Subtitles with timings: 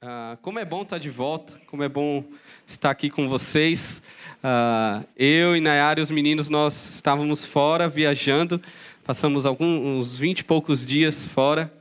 [0.00, 2.22] Ah, como é bom estar de volta, como é bom
[2.64, 4.00] estar aqui com vocês.
[4.40, 8.62] Ah, eu e Nayara e os meninos, nós estávamos fora, viajando,
[9.02, 11.72] passamos alguns 20 e poucos dias fora.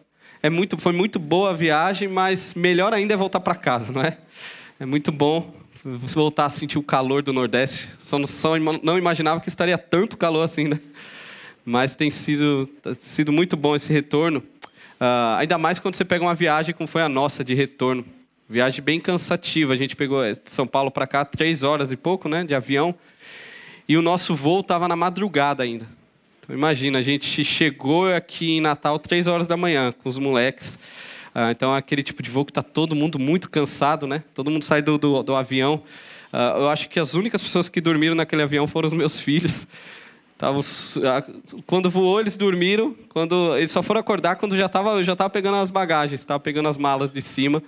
[0.42, 4.02] É muito, foi muito boa a viagem, mas melhor ainda é voltar para casa, não
[4.02, 4.18] é?
[4.80, 5.54] É muito bom
[5.84, 7.88] voltar a sentir o calor do Nordeste.
[8.00, 10.80] Só não, só não imaginava que estaria tanto calor assim, né?
[11.64, 12.68] Mas tem sido,
[13.00, 14.42] sido muito bom esse retorno.
[15.00, 18.04] Uh, ainda mais quando você pega uma viagem como foi a nossa, de retorno.
[18.50, 19.74] Viagem bem cansativa.
[19.74, 22.96] A gente pegou de São Paulo para cá três horas e pouco, né, de avião.
[23.88, 25.86] E o nosso voo estava na madrugada ainda.
[26.40, 30.80] Então imagina, a gente chegou aqui em Natal três horas da manhã com os moleques.
[31.36, 34.24] Uh, então é aquele tipo de voo que está todo mundo muito cansado, né?
[34.34, 35.84] Todo mundo sai do, do, do avião.
[36.34, 39.68] Uh, eu acho que as únicas pessoas que dormiram naquele avião foram os meus filhos.
[40.38, 40.62] Tavam,
[41.66, 42.96] quando voou, eles dormiram.
[43.10, 46.70] Quando eles só foram acordar quando já estava já tava pegando as bagagens, estava pegando
[46.70, 47.62] as malas de cima.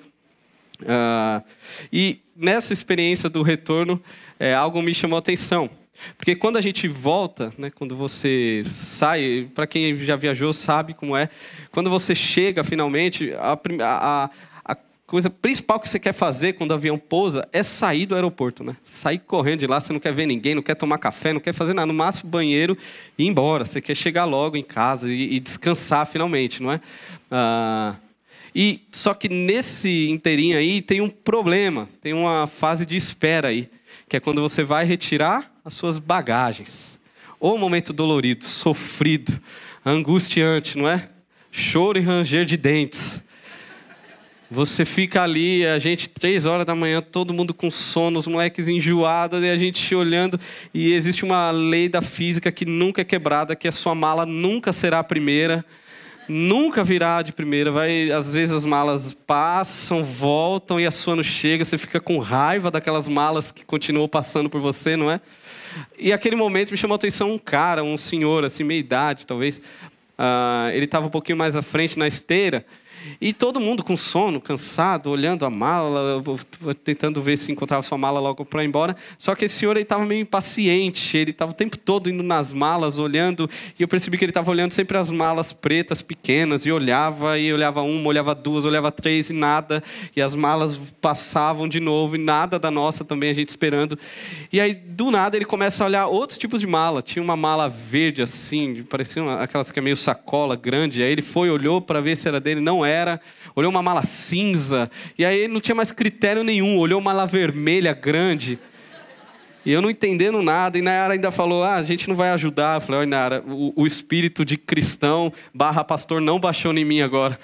[0.81, 1.43] Uh,
[1.91, 4.01] e nessa experiência do retorno,
[4.39, 5.69] é, algo me chamou a atenção.
[6.17, 11.17] Porque quando a gente volta, né, quando você sai, para quem já viajou sabe como
[11.17, 11.29] é,
[11.71, 14.29] quando você chega finalmente, a, a,
[15.09, 18.77] coisa principal que você quer fazer quando o avião pousa é sair do aeroporto, né?
[18.85, 21.51] Sair correndo de lá, você não quer ver ninguém, não quer tomar café, não quer
[21.51, 22.77] fazer nada, no máximo banheiro
[23.17, 23.65] e ir embora.
[23.65, 26.79] Você quer chegar logo em casa e, e descansar finalmente, não é?
[27.31, 27.95] Ah,
[28.53, 33.67] e só que nesse inteirinho aí tem um problema, tem uma fase de espera aí,
[34.07, 36.99] que é quando você vai retirar as suas bagagens.
[37.39, 39.41] Ou um momento dolorido, sofrido,
[39.83, 41.09] angustiante, não é?
[41.51, 43.23] Choro e ranger de dentes.
[44.51, 48.67] Você fica ali, a gente, três horas da manhã, todo mundo com sono, os moleques
[48.67, 50.39] enjoados, e a gente olhando.
[50.73, 54.73] E existe uma lei da física que nunca é quebrada, que a sua mala nunca
[54.73, 55.63] será a primeira,
[56.27, 57.71] nunca virá de primeira.
[57.71, 61.63] Vai, às vezes as malas passam, voltam e a sua não chega.
[61.63, 65.21] Você fica com raiva daquelas malas que continuam passando por você, não é?
[65.95, 69.59] E aquele momento me chamou a atenção um cara, um senhor, assim, meia idade, talvez.
[69.59, 72.65] Uh, ele estava um pouquinho mais à frente na esteira.
[73.21, 76.23] E todo mundo com sono, cansado, olhando a mala,
[76.83, 78.95] tentando ver se encontrava sua mala logo para ir embora.
[79.17, 82.99] Só que esse senhor estava meio impaciente, ele estava o tempo todo indo nas malas,
[82.99, 87.37] olhando, e eu percebi que ele estava olhando sempre as malas pretas, pequenas, e olhava,
[87.37, 89.83] e olhava uma, olhava duas, olhava três, e nada.
[90.15, 93.97] E as malas passavam de novo, e nada da nossa também, a gente esperando.
[94.51, 97.01] E aí, do nada, ele começa a olhar outros tipos de mala.
[97.01, 101.03] Tinha uma mala verde, assim, parecia uma, aquelas que é meio sacola, grande.
[101.03, 103.21] Aí ele foi, olhou para ver se era dele, não era era,
[103.55, 107.93] olhou uma mala cinza, e aí não tinha mais critério nenhum, olhou uma mala vermelha
[107.93, 108.59] grande.
[109.65, 112.77] E eu não entendendo nada, e Nayara ainda falou: ah, a gente não vai ajudar.
[112.77, 117.01] Eu falei: olha, Nayara, o, o espírito de cristão barra pastor não baixou em mim
[117.01, 117.39] agora.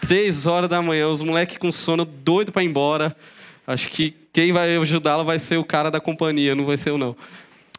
[0.00, 3.16] Três horas da manhã, os moleques com sono, doido para ir embora.
[3.66, 6.98] Acho que quem vai ajudá-la vai ser o cara da companhia, não vai ser eu
[6.98, 7.16] não.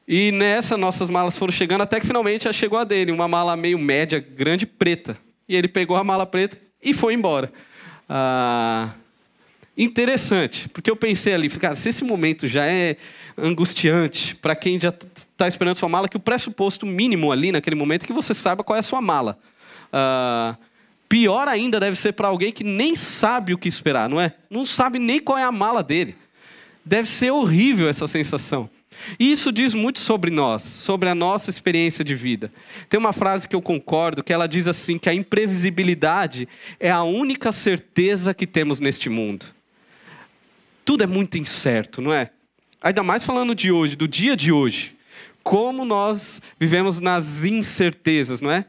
[0.08, 3.78] E nessa, nossas malas foram chegando, até que finalmente chegou a dele, uma mala meio
[3.78, 5.18] média, grande, preta.
[5.48, 7.52] E ele pegou a mala preta e foi embora.
[8.10, 8.90] Ah,
[9.78, 12.98] interessante, porque eu pensei ali, cara, se esse momento já é
[13.38, 18.04] angustiante para quem já está esperando sua mala, que o pressuposto mínimo ali naquele momento
[18.04, 19.38] é que você saiba qual é a sua mala.
[19.92, 20.56] Ah,
[21.08, 24.34] pior ainda deve ser para alguém que nem sabe o que esperar, não é?
[24.50, 26.16] Não sabe nem qual é a mala dele.
[26.84, 28.70] Deve ser horrível essa sensação.
[29.20, 32.52] E isso diz muito sobre nós, sobre a nossa experiência de vida.
[32.90, 36.48] Tem uma frase que eu concordo, que ela diz assim: que a imprevisibilidade
[36.80, 39.46] é a única certeza que temos neste mundo.
[40.86, 42.30] Tudo é muito incerto, não é?
[42.82, 44.96] Ainda mais falando de hoje, do dia de hoje.
[45.44, 48.66] Como nós vivemos nas incertezas, não é?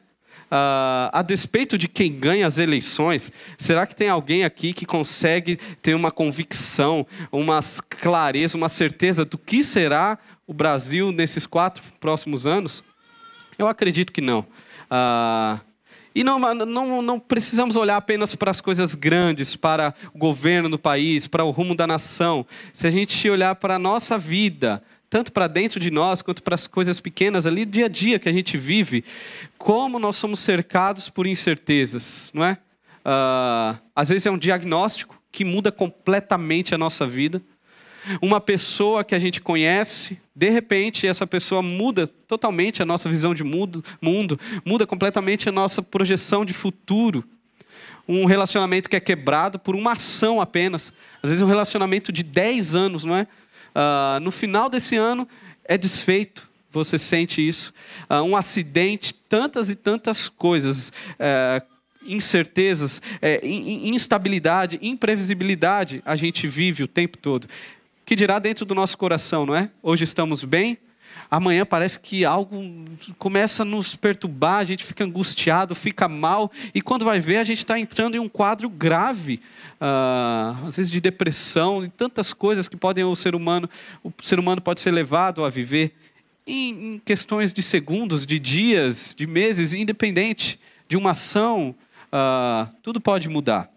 [0.51, 5.57] Uh, a despeito de quem ganha as eleições, será que tem alguém aqui que consegue
[5.83, 7.61] ter uma convicção, uma
[8.01, 12.83] clareza, uma certeza do que será o Brasil nesses quatro próximos anos?
[13.59, 14.41] Eu acredito que não.
[14.91, 15.61] Uh,
[16.15, 20.79] e não, não, não precisamos olhar apenas para as coisas grandes, para o governo do
[20.79, 22.45] país, para o rumo da nação.
[22.73, 26.55] Se a gente olhar para a nossa vida, tanto para dentro de nós quanto para
[26.55, 29.05] as coisas pequenas ali, dia a dia que a gente vive,
[29.57, 32.59] como nós somos cercados por incertezas, não é?
[33.05, 37.43] Uh, às vezes é um diagnóstico que muda completamente a nossa vida.
[38.21, 43.35] Uma pessoa que a gente conhece, de repente, essa pessoa muda totalmente a nossa visão
[43.35, 47.25] de mundo, mundo muda completamente a nossa projeção de futuro.
[48.07, 50.93] Um relacionamento que é quebrado por uma ação apenas.
[51.23, 53.27] Às vezes, um relacionamento de 10 anos, não é?
[53.75, 55.29] Uh, no final desse ano
[55.65, 57.73] é desfeito, você sente isso.
[58.11, 60.93] Uh, um acidente, tantas e tantas coisas.
[61.15, 67.47] Uh, incertezas, é, instabilidade, imprevisibilidade a gente vive o tempo todo.
[68.07, 69.71] Que dirá dentro do nosso coração, não é?
[69.83, 70.79] Hoje estamos bem,
[71.31, 72.85] amanhã parece que algo
[73.19, 77.45] começa a nos perturbar, a gente fica angustiado, fica mal, e quando vai ver, a
[77.45, 79.41] gente está entrando em um quadro grave,
[79.81, 83.69] uh, às vezes de depressão, e tantas coisas que podem o ser humano,
[84.03, 85.95] o ser humano pode ser levado a viver
[86.47, 90.59] em, em questões de segundos, de dias, de meses, independente
[90.89, 91.75] de uma ação,
[92.13, 93.71] uh, tudo pode mudar.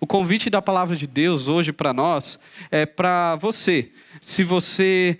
[0.00, 2.38] O convite da palavra de Deus hoje para nós
[2.70, 3.90] é para você.
[4.20, 5.18] Se você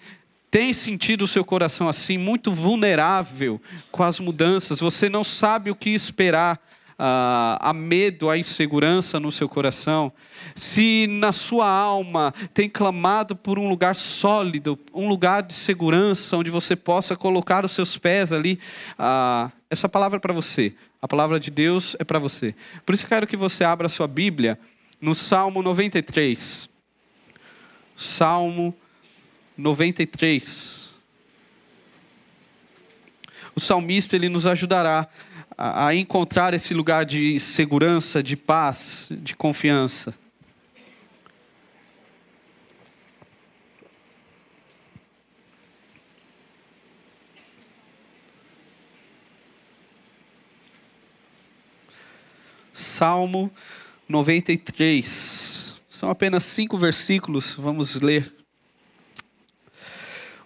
[0.50, 3.60] tem sentido o seu coração assim, muito vulnerável
[3.90, 6.56] com as mudanças, você não sabe o que esperar,
[6.98, 10.12] uh, há medo, há insegurança no seu coração,
[10.54, 16.50] se na sua alma tem clamado por um lugar sólido, um lugar de segurança, onde
[16.50, 18.58] você possa colocar os seus pés ali,
[18.98, 22.54] uh, essa palavra é para você, a palavra de Deus é para você.
[22.84, 24.58] Por isso quero que você abra a sua Bíblia
[25.00, 26.68] no Salmo 93.
[27.96, 28.85] Salmo 93.
[33.54, 35.08] O salmista ele nos ajudará
[35.56, 40.14] a, a encontrar esse lugar de segurança, de paz, de confiança.
[52.74, 53.50] Salmo
[54.06, 55.74] 93.
[55.90, 58.35] São apenas cinco versículos, vamos ler.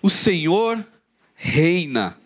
[0.02, 0.84] O Senhor
[1.34, 2.16] reina,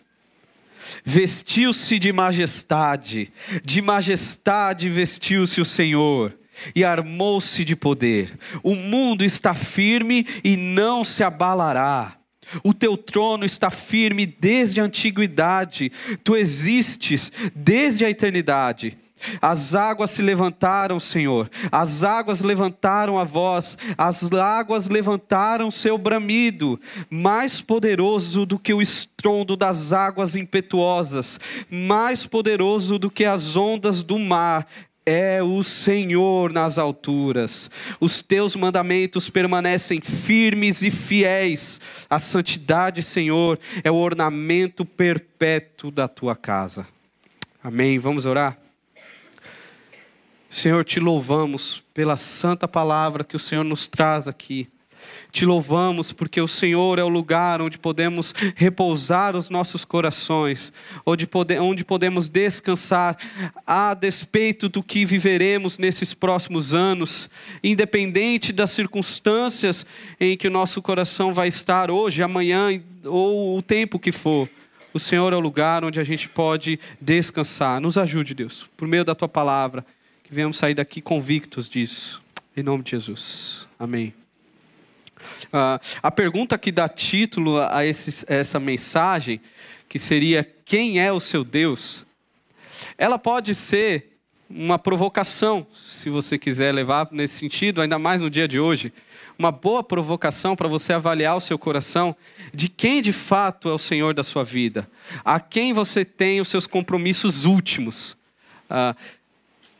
[1.03, 3.31] vestiu-se de majestade,
[3.63, 6.37] de majestade vestiu-se o Senhor
[6.73, 8.37] e armou-se de poder.
[8.63, 12.17] O mundo está firme e não se abalará.
[12.63, 15.91] O teu trono está firme desde a antiguidade,
[16.23, 18.97] tu existes desde a eternidade.
[19.41, 26.79] As águas se levantaram, Senhor, as águas levantaram a voz, as águas levantaram seu bramido,
[27.09, 31.39] mais poderoso do que o estrondo das águas impetuosas,
[31.69, 34.67] mais poderoso do que as ondas do mar,
[35.05, 37.69] é o Senhor nas alturas.
[37.99, 41.79] Os teus mandamentos permanecem firmes e fiéis.
[42.09, 46.87] A santidade, Senhor, é o ornamento perpétuo da tua casa.
[47.63, 47.99] Amém.
[47.99, 48.64] Vamos orar?
[50.55, 54.69] Senhor, te louvamos pela santa palavra que o Senhor nos traz aqui.
[55.29, 60.71] Te louvamos porque o Senhor é o lugar onde podemos repousar os nossos corações,
[61.05, 61.27] onde,
[61.59, 63.17] onde podemos descansar
[63.67, 67.29] a despeito do que viveremos nesses próximos anos,
[67.61, 69.85] independente das circunstâncias
[70.17, 74.47] em que o nosso coração vai estar hoje, amanhã ou o tempo que for.
[74.93, 77.81] O Senhor é o lugar onde a gente pode descansar.
[77.81, 79.85] Nos ajude, Deus, por meio da tua palavra
[80.25, 82.19] que venhamos sair daqui convictos disso.
[82.57, 83.67] Em nome de Jesus.
[83.77, 84.11] Amém.
[85.53, 89.39] Uh, a pergunta que dá título a, esse, a essa mensagem,
[89.87, 92.05] que seria quem é o seu Deus,
[92.97, 94.17] ela pode ser
[94.49, 98.91] uma provocação, se você quiser levar nesse sentido, ainda mais no dia de hoje.
[99.37, 102.15] Uma boa provocação para você avaliar o seu coração
[102.51, 104.89] de quem de fato é o Senhor da sua vida,
[105.23, 108.17] a quem você tem os seus compromissos últimos.
[108.67, 108.95] Uh,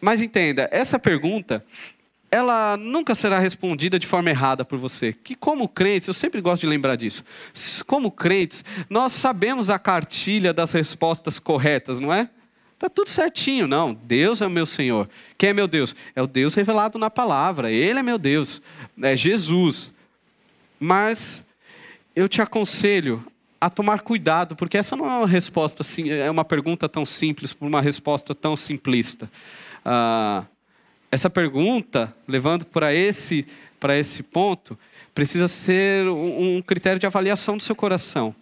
[0.01, 1.63] mas entenda, essa pergunta,
[2.35, 5.13] ela nunca será respondida de forma errada por você.
[5.13, 7.23] Que como crentes, eu sempre gosto de lembrar disso.
[7.87, 12.29] Como crentes, nós sabemos a cartilha das respostas corretas, não é?
[12.77, 13.93] Tá tudo certinho, não.
[13.93, 15.09] Deus é o meu Senhor.
[15.37, 15.95] Quem é meu Deus?
[16.13, 17.71] É o Deus revelado na palavra.
[17.71, 18.61] Ele é meu Deus.
[19.01, 19.95] É Jesus.
[20.77, 21.45] Mas
[22.13, 23.25] eu te aconselho
[23.61, 27.65] a tomar cuidado, porque essa não é uma resposta é uma pergunta tão simples por
[27.65, 29.29] uma resposta tão simplista
[29.85, 30.43] ah,
[31.11, 33.45] essa pergunta, levando para esse,
[33.97, 34.77] esse ponto,
[35.13, 38.35] precisa ser um, um critério de avaliação do seu coração.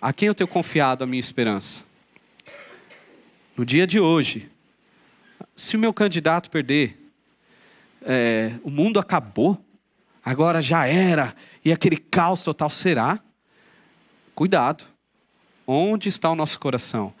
[0.00, 1.84] A quem eu tenho confiado a minha esperança?
[3.56, 4.50] No dia de hoje,
[5.54, 6.98] se o meu candidato perder,
[8.02, 9.58] é, o mundo acabou,
[10.22, 13.18] agora já era, e aquele caos total será.
[14.34, 14.84] Cuidado.
[15.66, 17.14] Onde está o nosso coração?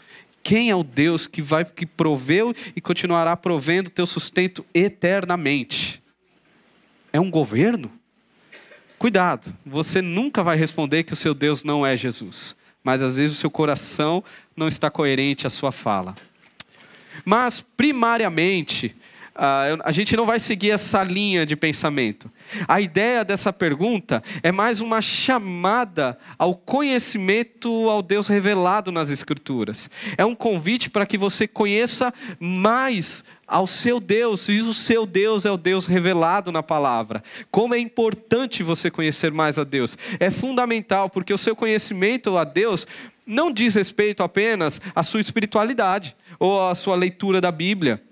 [0.46, 6.00] Quem é o Deus que vai que proveu e continuará provendo teu sustento eternamente?
[7.12, 7.90] É um governo?
[8.96, 13.36] Cuidado, você nunca vai responder que o seu Deus não é Jesus, mas às vezes
[13.36, 14.22] o seu coração
[14.56, 16.14] não está coerente à sua fala.
[17.24, 18.94] Mas, primariamente,
[19.36, 22.30] Uh, a gente não vai seguir essa linha de pensamento.
[22.66, 29.90] A ideia dessa pergunta é mais uma chamada ao conhecimento ao Deus revelado nas Escrituras.
[30.16, 35.44] É um convite para que você conheça mais ao seu Deus, e o seu Deus
[35.44, 37.22] é o Deus revelado na palavra.
[37.50, 39.98] Como é importante você conhecer mais a Deus.
[40.18, 42.86] É fundamental, porque o seu conhecimento a Deus
[43.26, 48.02] não diz respeito apenas à sua espiritualidade ou à sua leitura da Bíblia.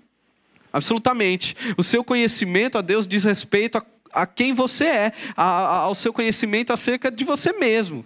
[0.75, 1.55] Absolutamente.
[1.77, 5.95] O seu conhecimento a Deus diz respeito a, a quem você é, a, a, ao
[5.95, 8.05] seu conhecimento acerca de você mesmo,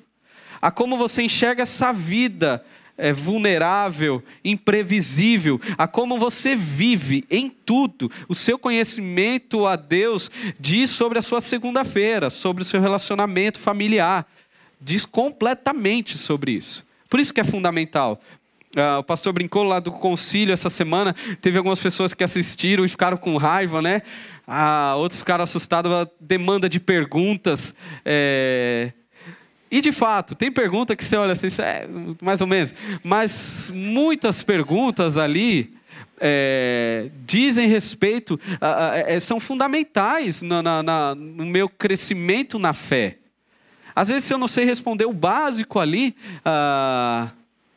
[0.62, 2.64] a como você enxerga essa vida
[2.96, 8.12] é, vulnerável, imprevisível, a como você vive em tudo.
[8.28, 14.28] O seu conhecimento a Deus diz sobre a sua segunda-feira, sobre o seu relacionamento familiar.
[14.80, 16.86] Diz completamente sobre isso.
[17.10, 18.22] Por isso que é fundamental.
[18.76, 21.16] Uh, o pastor brincou lá do concílio essa semana.
[21.42, 24.04] Teve algumas pessoas que assistiram e ficaram com raiva, né?
[24.48, 27.74] Uh, outros ficaram assustados a demanda de perguntas.
[28.06, 28.92] É,
[29.72, 31.88] e de fato, tem pergunta que você olha assim, é
[32.22, 32.74] mais ou menos,
[33.04, 35.76] mas muitas perguntas ali
[36.20, 38.40] é, dizem respeito,
[39.06, 43.18] é, são fundamentais na, na, no meu crescimento na fé.
[43.96, 47.30] Às vezes, se eu não sei responder o básico ali, ah,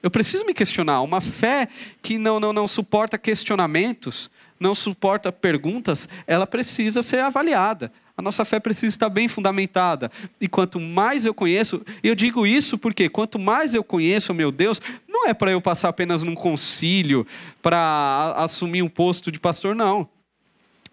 [0.02, 1.02] eu preciso me questionar.
[1.02, 1.68] Uma fé
[2.02, 7.92] que não, não, não suporta questionamentos, não suporta perguntas, ela precisa ser avaliada.
[8.16, 10.11] A nossa fé precisa estar bem fundamentada.
[10.40, 14.52] E quanto mais eu conheço, eu digo isso porque quanto mais eu conheço o meu
[14.52, 17.26] Deus, não é para eu passar apenas num concílio,
[17.62, 20.09] para assumir um posto de pastor, não.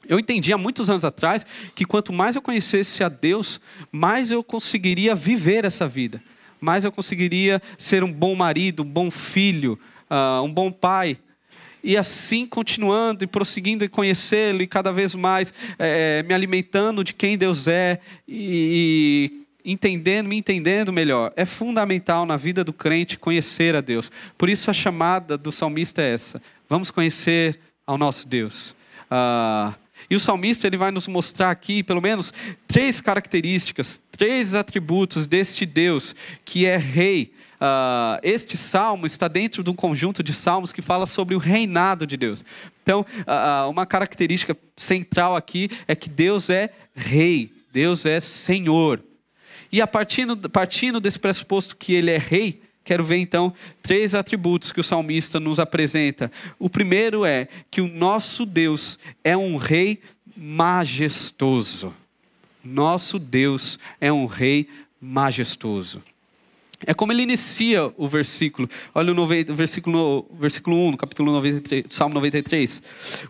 [0.08, 3.60] Eu entendi há muitos anos atrás que quanto mais eu conhecesse a Deus,
[3.92, 6.22] mais eu conseguiria viver essa vida,
[6.60, 11.18] mais eu conseguiria ser um bom marido, um bom filho, uh, um bom pai,
[11.84, 17.14] e assim continuando e prosseguindo em conhecê-lo e cada vez mais é, me alimentando de
[17.14, 19.32] quem Deus é e,
[19.64, 21.32] e entendendo, me entendendo melhor.
[21.36, 24.12] É fundamental na vida do crente conhecer a Deus.
[24.38, 28.76] Por isso a chamada do salmista é essa: vamos conhecer ao nosso Deus.
[29.10, 29.74] Ah,
[30.10, 32.34] e o salmista ele vai nos mostrar aqui, pelo menos,
[32.68, 36.16] três características, três atributos deste Deus
[36.46, 41.06] que é rei, Uh, este salmo está dentro de um conjunto de salmos que fala
[41.06, 42.46] sobre o reinado de Deus.
[42.82, 49.04] Então, uh, uma característica central aqui é que Deus é rei, Deus é senhor.
[49.72, 53.54] E a partindo, partindo desse pressuposto que ele é rei, quero ver então
[53.84, 56.32] três atributos que o salmista nos apresenta.
[56.58, 60.02] O primeiro é que o nosso Deus é um rei
[60.36, 61.94] majestoso.
[62.64, 64.68] Nosso Deus é um rei
[65.00, 66.02] majestoso.
[66.84, 68.68] É como ele inicia o versículo.
[68.96, 72.82] Olha o, 90, versículo, versículo 1, no capítulo 93, Salmo 93.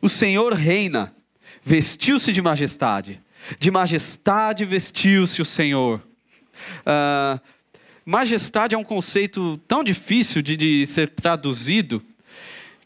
[0.02, 1.14] O Senhor reina,
[1.62, 3.20] vestiu-se de majestade.
[3.60, 6.02] De majestade vestiu-se o Senhor.
[6.82, 7.42] Uh,
[8.10, 12.04] majestade é um conceito tão difícil de, de ser traduzido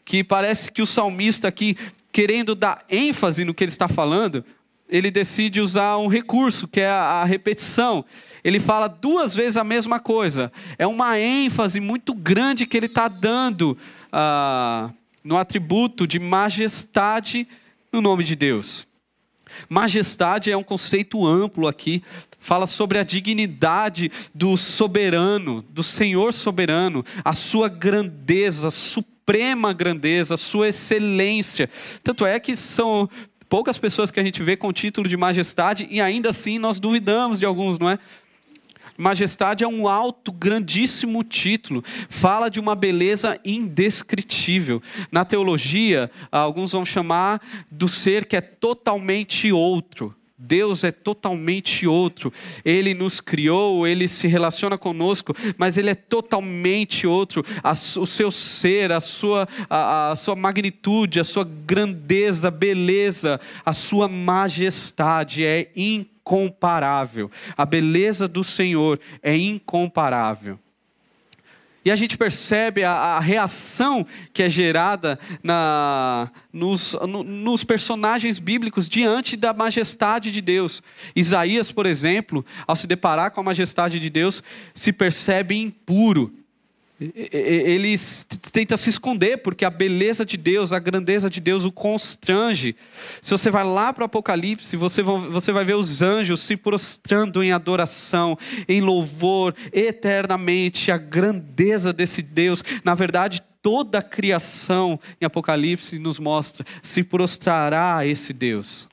[0.04, 1.78] que parece que o salmista aqui,
[2.12, 4.44] querendo dar ênfase no que ele está falando,
[4.86, 8.04] ele decide usar um recurso, que é a, repetição.
[8.44, 10.52] Ele fala duas vezes a mesma coisa.
[10.78, 13.78] É uma ênfase muito grande que ele está dando
[14.12, 14.90] ah,
[15.24, 17.48] no atributo de majestade
[17.90, 18.86] no nome de Deus.
[19.68, 22.02] Majestade é um conceito amplo aqui,
[22.38, 30.68] fala sobre a dignidade do soberano, do Senhor soberano, a sua grandeza, suprema grandeza, sua
[30.68, 31.68] excelência.
[32.02, 33.08] Tanto é que são
[33.48, 37.38] poucas pessoas que a gente vê com título de majestade e ainda assim nós duvidamos
[37.38, 37.98] de alguns, não é?
[38.96, 41.82] Majestade é um alto, grandíssimo título.
[42.08, 44.82] Fala de uma beleza indescritível.
[45.10, 50.14] Na teologia, alguns vão chamar do ser que é totalmente outro.
[50.36, 52.32] Deus é totalmente outro.
[52.64, 57.44] Ele nos criou, ele se relaciona conosco, mas ele é totalmente outro.
[57.98, 64.06] O seu ser, a sua, a, a sua magnitude, a sua grandeza, beleza, a sua
[64.08, 65.70] majestade é
[66.24, 67.30] incomparável.
[67.56, 70.58] A beleza do Senhor é incomparável.
[71.84, 78.38] E a gente percebe a, a reação que é gerada na, nos, no, nos personagens
[78.38, 80.82] bíblicos diante da majestade de Deus.
[81.14, 86.32] Isaías, por exemplo, ao se deparar com a majestade de Deus, se percebe impuro
[87.00, 87.96] ele
[88.52, 92.76] tenta se esconder, porque a beleza de Deus, a grandeza de Deus o constrange.
[93.20, 97.50] Se você vai lá para o Apocalipse, você, vai ver os anjos se prostrando em
[97.50, 102.62] adoração, em louvor, eternamente, a grandeza desse Deus.
[102.84, 108.88] Na verdade, toda a criação em Apocalipse nos mostra, se prostrará a esse Deus.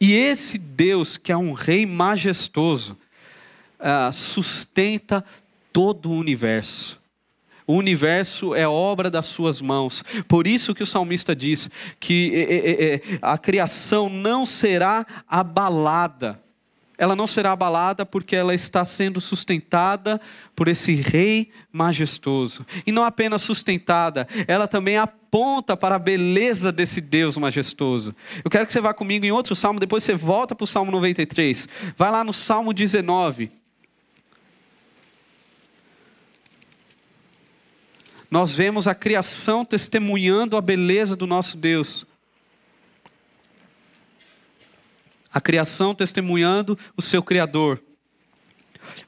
[0.00, 2.96] E esse Deus, que é um rei majestoso,
[3.80, 5.24] uh, sustenta
[5.74, 7.02] todo o universo.
[7.66, 10.04] O universo é obra das suas mãos.
[10.28, 16.40] Por isso que o salmista diz que é, é, a criação não será abalada.
[16.96, 20.20] Ela não será abalada porque ela está sendo sustentada
[20.54, 22.64] por esse rei majestoso.
[22.86, 28.14] E não apenas sustentada, ela também aponta para a beleza desse Deus majestoso.
[28.44, 30.92] Eu quero que você vá comigo em outro salmo, depois você volta para o Salmo
[30.92, 31.68] 93.
[31.96, 33.63] Vai lá no Salmo 19.
[38.34, 42.04] Nós vemos a criação testemunhando a beleza do nosso Deus.
[45.32, 47.80] A criação testemunhando o seu Criador.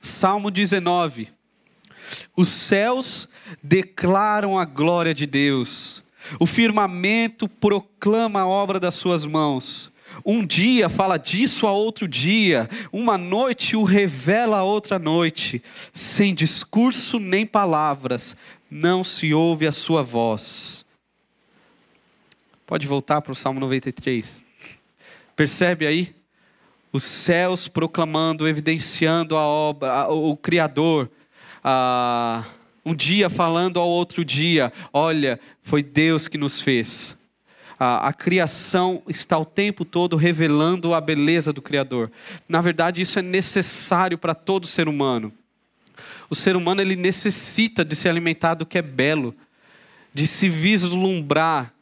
[0.01, 1.29] Salmo 19.
[2.37, 3.29] Os céus
[3.61, 6.05] declaram a glória de Deus,
[6.39, 9.91] o firmamento proclama a obra das suas mãos.
[10.25, 16.35] Um dia fala disso a outro dia, uma noite o revela a outra noite, sem
[16.35, 18.37] discurso nem palavras,
[18.71, 20.85] não se ouve a sua voz.
[22.67, 24.45] Pode voltar para o Salmo 93.
[25.37, 26.15] Percebe aí?
[26.93, 31.11] Os céus proclamando, evidenciando a obra, o Criador.
[32.85, 37.17] um dia falando ao outro dia: olha, foi Deus que nos fez.
[37.79, 42.11] A, criação está o tempo todo revelando a beleza do Criador.
[42.49, 45.31] Na verdade, isso é necessário para todo ser humano.
[46.29, 49.35] O ser humano ele necessita de se alimentar do que é belo,
[50.13, 51.73] de se vislumbrar.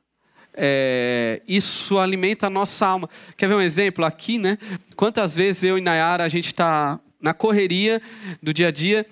[0.53, 3.09] É, isso alimenta a nossa alma.
[3.37, 4.05] Quer ver um exemplo?
[4.05, 4.59] Aqui, né?
[4.97, 8.03] Quantas vezes eu e Nayara a gente está na correria
[8.43, 9.07] do dia a dia,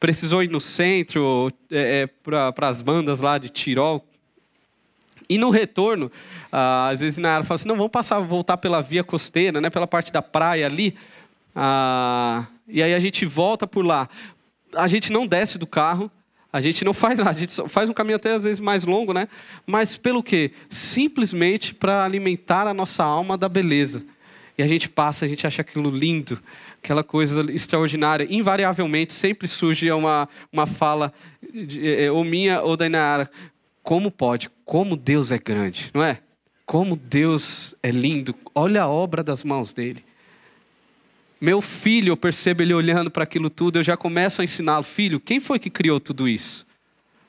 [0.00, 2.06] precisou ir no centro, é, é,
[2.52, 4.04] para as bandas lá de Tirol.
[5.28, 6.10] E no retorno,
[6.52, 10.12] às vezes Nayara fala assim: não, vamos passar, voltar pela via costeira, né, pela parte
[10.12, 10.94] da praia ali.
[11.54, 14.08] Ah, e aí a gente volta por lá
[14.76, 16.10] a gente não desce do carro,
[16.52, 19.12] a gente não faz nada, a gente faz um caminho até às vezes mais longo,
[19.12, 19.28] né?
[19.66, 20.52] Mas pelo quê?
[20.70, 24.04] Simplesmente para alimentar a nossa alma da beleza.
[24.56, 26.40] E a gente passa, a gente acha aquilo lindo,
[26.80, 28.26] aquela coisa extraordinária.
[28.30, 31.12] Invariavelmente, sempre surge uma, uma fala,
[31.52, 33.28] de, é, ou minha ou da Inara.
[33.82, 34.48] Como pode?
[34.64, 36.18] Como Deus é grande, não é?
[36.64, 38.32] Como Deus é lindo.
[38.54, 40.03] Olha a obra das mãos dele.
[41.44, 45.20] Meu filho, eu percebo ele olhando para aquilo tudo, eu já começo a ensiná-lo, filho,
[45.20, 46.66] quem foi que criou tudo isso?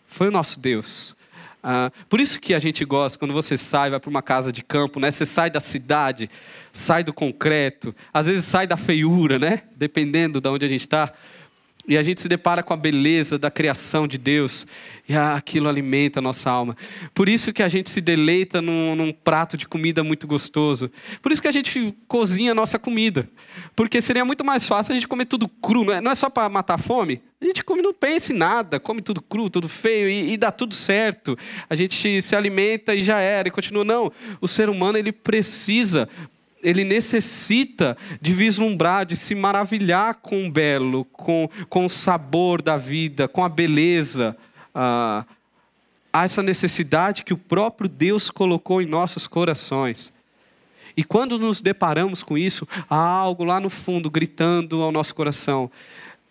[0.07, 1.17] Foi o nosso Deus.
[1.61, 4.63] Ah, por isso que a gente gosta, quando você sai, vai para uma casa de
[4.63, 5.11] campo, né?
[5.11, 6.29] Você sai da cidade,
[6.71, 9.63] sai do concreto, às vezes sai da feiura, né?
[9.75, 11.11] Dependendo de onde a gente está.
[11.87, 14.65] E a gente se depara com a beleza da criação de Deus,
[15.07, 16.75] e aquilo alimenta a nossa alma.
[17.13, 20.89] Por isso que a gente se deleita num, num, prato de comida muito gostoso.
[21.21, 23.29] Por isso que a gente cozinha a nossa comida.
[23.75, 26.27] Porque seria muito mais fácil a gente comer tudo cru, não é, não é só
[26.27, 27.21] para matar a fome.
[27.39, 30.51] A gente come, não pensa em nada, come tudo cru, tudo feio, e, e dá
[30.51, 31.37] tudo certo.
[31.69, 33.83] A gente se alimenta e já era, e continua.
[33.83, 36.09] Não, o ser humano ele precisa
[36.65, 42.75] ele necessita de vislumbrar, de se maravilhar com o belo, com, com o sabor da
[42.75, 44.35] vida, com a beleza.
[44.73, 45.23] Ah,
[46.11, 50.11] há essa necessidade que o próprio Deus colocou em nossos corações.
[50.97, 55.69] E quando nos deparamos com isso, há algo lá no fundo gritando ao nosso coração: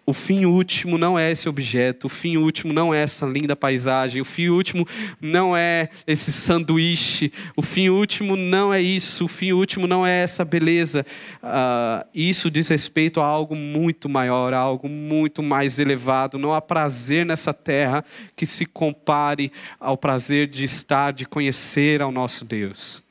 [0.07, 4.21] o fim último não é esse objeto, o fim último não é essa linda paisagem,
[4.21, 4.87] o fim último
[5.21, 10.23] não é esse sanduíche, o fim último não é isso, o fim último não é
[10.23, 11.07] essa beleza.
[11.43, 16.39] Uh, isso diz respeito a algo muito maior, a algo muito mais elevado.
[16.39, 18.05] Não há prazer nessa terra
[18.37, 23.03] que se compare ao prazer de estar, de conhecer ao nosso Deus.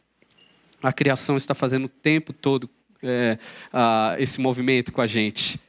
[0.81, 2.69] A criação está fazendo o tempo todo
[3.01, 3.37] é,
[3.73, 5.59] uh, esse movimento com a gente.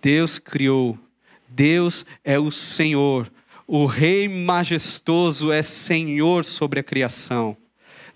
[0.00, 0.98] Deus criou.
[1.48, 3.30] Deus é o Senhor.
[3.66, 7.56] O Rei majestoso é Senhor sobre a criação.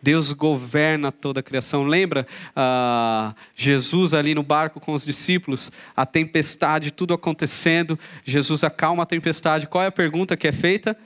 [0.03, 1.85] Deus governa toda a criação.
[1.85, 7.99] Lembra ah, Jesus ali no barco com os discípulos, a tempestade, tudo acontecendo.
[8.25, 9.67] Jesus acalma a tempestade.
[9.67, 10.97] Qual é a pergunta que é feita?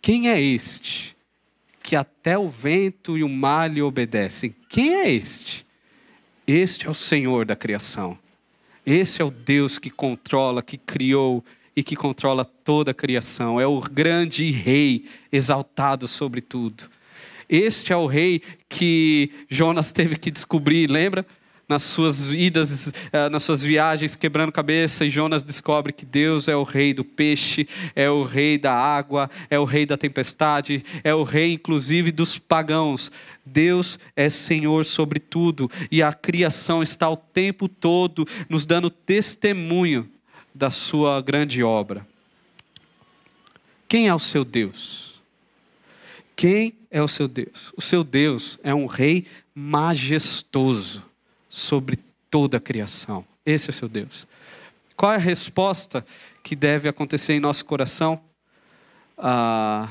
[0.00, 1.16] Quem é este
[1.82, 4.54] que até o vento e o mar lhe obedecem?
[4.68, 5.66] Quem é este?
[6.46, 8.18] Este é o Senhor da criação.
[8.90, 11.44] Esse é o Deus que controla, que criou
[11.76, 13.60] e que controla toda a criação.
[13.60, 16.84] É o grande rei exaltado sobre tudo.
[17.50, 21.26] Este é o rei que Jonas teve que descobrir, lembra?
[21.68, 26.56] Nas suas idas, eh, nas suas viagens, quebrando cabeça, e Jonas descobre que Deus é
[26.56, 31.14] o rei do peixe, é o rei da água, é o rei da tempestade, é
[31.14, 33.12] o rei, inclusive, dos pagãos.
[33.44, 40.08] Deus é Senhor sobre tudo e a criação está o tempo todo nos dando testemunho
[40.54, 42.06] da sua grande obra.
[43.86, 45.20] Quem é o seu Deus?
[46.34, 47.72] Quem é o seu Deus?
[47.76, 51.07] O seu Deus é um rei majestoso
[51.48, 51.98] sobre
[52.30, 53.24] toda a criação.
[53.44, 54.26] Esse é seu Deus.
[54.96, 56.04] Qual é a resposta
[56.42, 58.20] que deve acontecer em nosso coração?
[59.16, 59.88] Ah,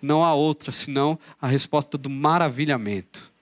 [0.00, 3.32] não há outra senão a resposta do maravilhamento.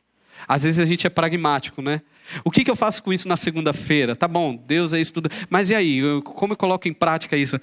[0.46, 2.02] Às vezes a gente é pragmático, né?
[2.44, 4.14] O que, que eu faço com isso na segunda-feira?
[4.14, 5.30] Tá bom, Deus é isso tudo.
[5.48, 6.00] Mas e aí?
[6.22, 7.58] Como eu coloco em prática isso?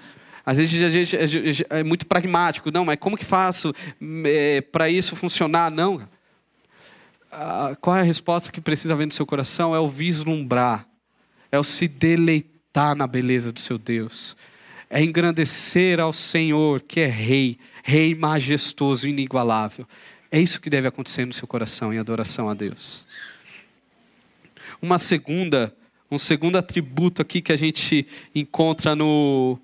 [0.45, 2.71] Às vezes a gente é muito pragmático.
[2.71, 3.73] Não, mas como que faço
[4.25, 5.71] é, para isso funcionar?
[5.71, 6.07] Não.
[7.81, 9.75] Qual é a resposta que precisa haver no seu coração?
[9.75, 10.87] É o vislumbrar.
[11.51, 14.35] É o se deleitar na beleza do seu Deus.
[14.89, 19.87] É engrandecer ao Senhor, que é Rei, Rei majestoso, inigualável.
[20.31, 23.07] É isso que deve acontecer no seu coração em adoração a Deus.
[24.81, 25.75] Uma segunda,
[26.09, 29.59] um segundo atributo aqui que a gente encontra no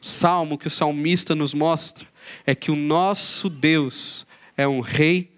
[0.00, 2.06] salmo que o salmista nos mostra
[2.46, 5.32] é que o nosso Deus é um rei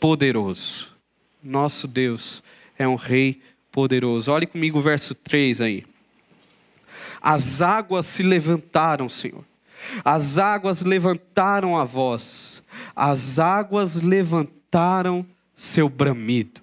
[0.00, 0.99] poderoso.
[1.42, 2.42] Nosso Deus
[2.78, 4.30] é um rei poderoso.
[4.30, 5.86] Olhe comigo o verso 3 aí.
[7.20, 9.44] As águas se levantaram, Senhor.
[10.04, 12.62] As águas levantaram a voz.
[12.94, 16.60] As águas levantaram seu bramido.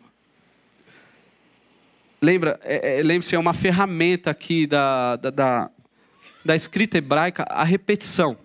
[2.22, 5.70] Lembra, é, é, lembre-se, é uma ferramenta aqui da, da, da,
[6.44, 8.38] da escrita hebraica, a repetição.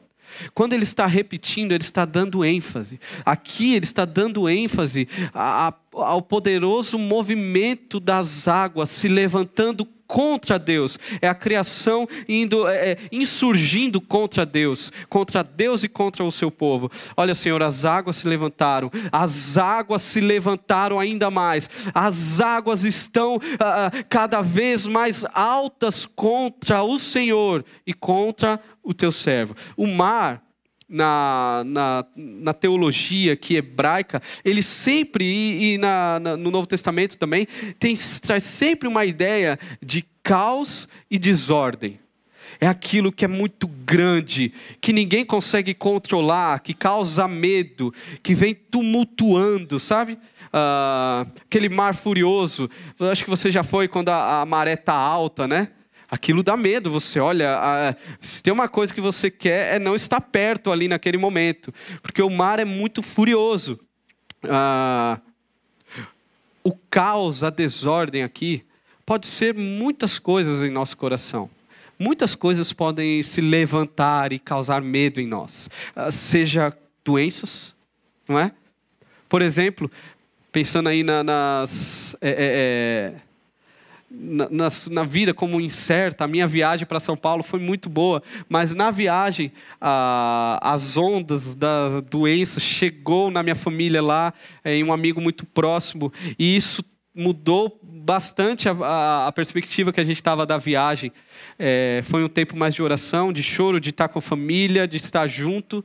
[0.54, 3.00] Quando ele está repetindo, ele está dando ênfase.
[3.24, 5.08] Aqui ele está dando ênfase
[5.92, 12.98] ao poderoso movimento das águas se levantando contra Deus, é a criação indo, é, é,
[13.10, 16.90] insurgindo contra Deus, contra Deus e contra o seu povo.
[17.16, 23.40] Olha, Senhor, as águas se levantaram, as águas se levantaram ainda mais, as águas estão
[23.58, 29.54] ah, ah cada vez mais altas contra o Senhor e contra o teu servo.
[29.78, 30.42] O mar
[30.92, 37.16] na, na, na, teologia aqui hebraica, ele sempre, e, e na, na, no Novo Testamento
[37.16, 37.46] também,
[37.78, 41.98] tem, traz sempre uma ideia de caos e desordem.
[42.60, 48.54] É aquilo que é muito grande, que ninguém consegue controlar, que causa medo, que vem
[48.54, 50.12] tumultuando, sabe?
[50.12, 52.68] Uh, aquele mar furioso.
[53.00, 55.68] Acho que você já foi quando a, a maré está alta, né?
[56.12, 56.90] Aquilo dá medo.
[56.90, 60.86] Você olha, a, se tem uma coisa que você quer é não estar perto ali
[60.86, 61.72] naquele momento,
[62.02, 63.80] porque o mar é muito furioso.
[64.44, 65.18] Ah,
[66.62, 68.62] o caos, a desordem aqui,
[69.06, 71.48] pode ser muitas coisas em nosso coração.
[71.98, 77.74] Muitas coisas podem se levantar e causar medo em nós, ah, seja doenças,
[78.28, 78.52] não é?
[79.28, 79.90] Por exemplo,
[80.50, 82.34] pensando aí na, nas é, é,
[83.16, 83.31] é
[84.14, 86.24] na, na, na, vida como incerta.
[86.24, 91.54] A minha viagem para São Paulo foi muito boa, mas na viagem a, as ondas
[91.54, 94.32] da doença chegou na minha família lá,
[94.64, 100.00] é, em um amigo muito próximo, e isso mudou bastante a, a, a perspectiva que
[100.00, 101.12] a gente estava da viagem.
[101.58, 104.96] É, foi um tempo mais de oração, de choro, de estar com a família, de
[104.96, 105.78] estar junto.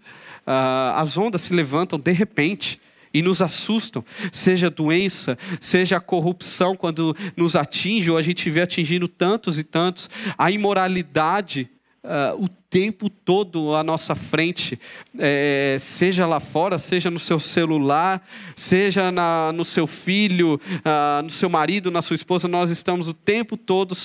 [0.45, 2.79] Uh, as ondas se levantam de repente
[3.13, 8.61] e nos assustam, seja doença, seja a corrupção quando nos atinge ou a gente vê
[8.61, 11.69] atingindo tantos e tantos, a imoralidade
[12.07, 14.79] uh, o tempo todo à nossa frente,
[15.17, 21.29] é, seja lá fora, seja no seu celular, seja na, no seu filho, uh, no
[21.29, 23.95] seu marido, na sua esposa, nós estamos o tempo todo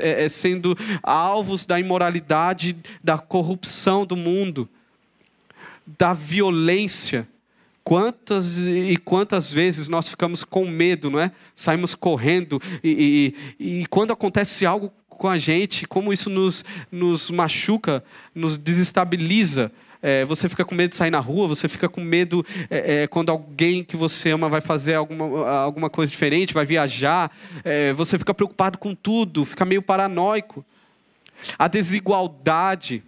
[0.00, 4.68] é, sendo alvos da imoralidade, da corrupção do mundo,
[5.98, 7.28] da violência.
[7.84, 11.32] Quantas e quantas vezes nós ficamos com medo, não é?
[11.54, 17.30] Saímos correndo e, e, e quando acontece algo com a gente, como isso nos, nos
[17.30, 18.02] machuca,
[18.34, 19.70] nos desestabiliza.
[20.02, 23.06] É, você fica com medo de sair na rua, você fica com medo é, é,
[23.06, 27.30] quando alguém que você ama vai fazer alguma, alguma coisa diferente, vai viajar.
[27.62, 30.64] É, você fica preocupado com tudo, fica meio paranoico.
[31.58, 33.02] A desigualdade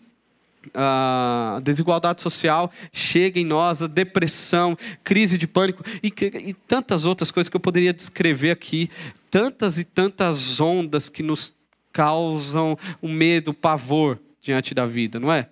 [0.72, 6.12] a desigualdade social chega em nós, a depressão, crise de pânico e,
[6.48, 8.88] e, tantas outras coisas que eu poderia descrever aqui,
[9.30, 11.54] tantas e tantas ondas que nos
[11.92, 15.48] causam o medo, o pavor diante da vida, não é?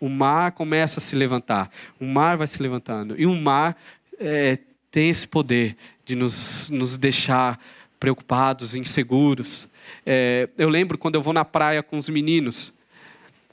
[0.00, 3.76] O mar começa a se levantar, o mar vai se levantando e o mar
[4.18, 4.58] é,
[4.90, 7.58] tem esse poder de nos, nos deixar
[7.98, 9.66] preocupados, inseguros.
[10.04, 12.73] É, eu lembro quando eu vou na praia com os meninos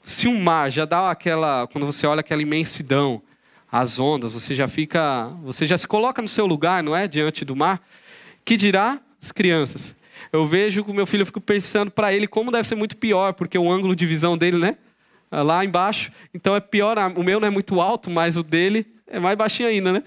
[0.02, 3.22] se um mar já dá aquela, quando você olha aquela imensidão,
[3.70, 7.44] as ondas, você já fica, você já se coloca no seu lugar, não é, diante
[7.44, 7.80] do mar.
[8.44, 9.94] Que dirá as crianças?
[10.32, 12.96] Eu vejo que o meu filho, eu fico pensando para ele como deve ser muito
[12.96, 14.76] pior, porque o ângulo de visão dele, né?
[15.32, 16.12] lá embaixo.
[16.34, 19.68] Então é pior, o meu não é muito alto, mas o dele é mais baixinho
[19.68, 20.02] ainda, né?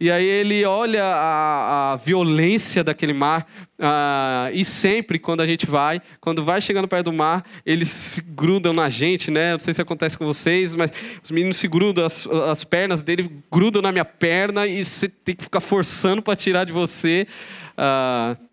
[0.00, 3.46] E aí ele olha a, a violência daquele mar.
[3.78, 8.22] Uh, e sempre, quando a gente vai, quando vai chegando perto do mar, eles se
[8.22, 9.52] grudam na gente, né?
[9.52, 10.90] Não sei se acontece com vocês, mas
[11.22, 15.36] os meninos se grudam, as, as pernas dele grudam na minha perna e você tem
[15.36, 17.26] que ficar forçando para tirar de você.
[17.72, 18.50] Uh,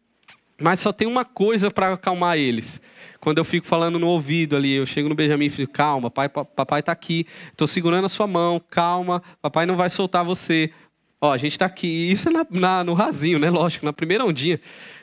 [0.61, 2.81] mas só tem uma coisa para acalmar eles.
[3.19, 6.27] Quando eu fico falando no ouvido ali, eu chego no Benjamin e fico, calma, pai,
[6.29, 10.71] papai está aqui, estou segurando a sua mão, calma, papai não vai soltar você.
[11.19, 13.49] Ó, a gente está aqui, isso é na, na, no rasinho, né?
[13.49, 14.59] Lógico, na primeira ondinha.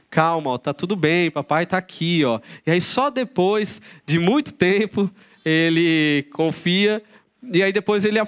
[0.08, 2.40] Calma, ó, tá tudo bem, papai está aqui, ó.
[2.64, 5.10] E aí só depois de muito tempo
[5.44, 7.02] ele confia
[7.52, 8.18] e aí depois ele,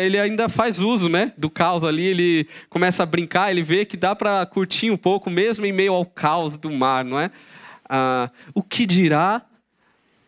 [0.00, 3.96] ele ainda faz uso, né, do caos ali, ele começa a brincar, ele vê que
[3.96, 7.30] dá para curtir um pouco mesmo em meio ao caos do mar, não é?
[7.88, 9.42] Ah, o que dirá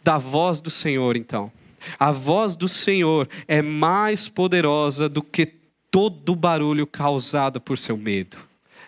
[0.05, 1.51] da voz do Senhor, então?
[1.99, 5.47] A voz do Senhor é mais poderosa do que
[5.91, 8.37] todo o barulho causado por seu medo.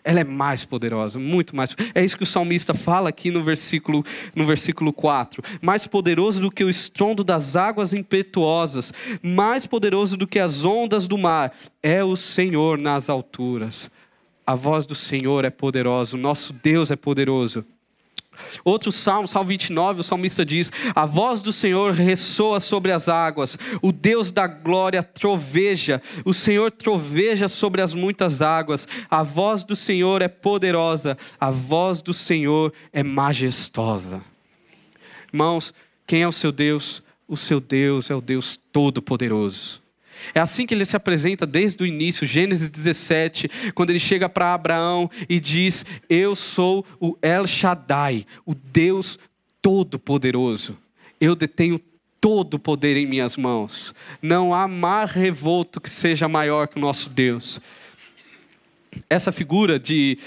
[0.05, 1.77] Ela é mais poderosa, muito mais.
[1.95, 5.43] É isso que o salmista fala aqui no versículo, no versículo 4.
[5.61, 11.07] Mais poderoso do que o estrondo das águas impetuosas, mais poderoso do que as ondas
[11.07, 13.91] do mar, é o Senhor nas alturas.
[14.47, 17.65] A voz do Senhor é poderosa, o nosso Deus é poderoso.
[18.65, 23.59] Outro salmo, Salmo 29, o salmista diz: A voz do Senhor ressoa sobre as águas,
[23.83, 29.75] o Deus da glória troveja, o Senhor troveja sobre as muitas águas, a voz do
[29.75, 34.23] Senhor é poderosa, a voz do Senhor é majestosa.
[35.33, 35.75] Irmãos,
[36.07, 37.03] quem é o seu Deus?
[37.27, 39.88] O seu Deus é o Deus Todo-Poderoso.
[40.35, 44.55] É assim que ele se apresenta desde o início, Gênesis 17, quando ele chega para
[44.55, 49.19] Abraão e diz: Eu sou o El Shaddai, o Deus
[49.61, 50.77] Todo-Poderoso.
[51.21, 51.81] Eu detenho
[52.21, 53.95] todo o poder em minhas mãos.
[54.21, 57.61] Não há mar revolto que seja maior que o nosso Deus
[59.09, 60.19] essa figura de,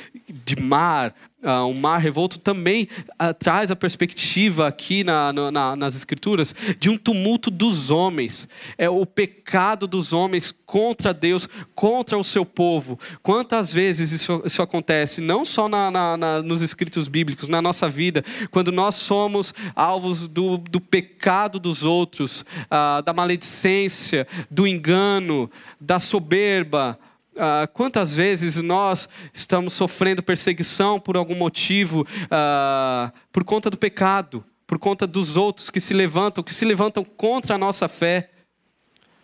[0.45, 2.87] de mar, uh, um mar revolto, também
[3.21, 8.47] uh, traz a perspectiva aqui na, na, nas Escrituras de um tumulto dos homens.
[8.77, 12.99] É o pecado dos homens contra Deus, contra o seu povo.
[13.21, 18.71] Quantas vezes isso, isso acontece, não só na, nos escritos bíblicos, na nossa vida, quando
[18.71, 26.97] nós somos alvos do, do pecado dos outros, uh, da maledicência, do engano, da soberba
[27.33, 34.43] Uh, quantas vezes nós estamos sofrendo perseguição por algum motivo, uh, por conta do pecado,
[34.67, 38.31] por conta dos outros que se levantam, que se levantam contra a nossa fé?